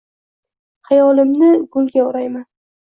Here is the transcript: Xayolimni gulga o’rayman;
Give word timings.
Xayolimni 0.89 1.53
gulga 1.79 2.05
o’rayman; 2.09 2.45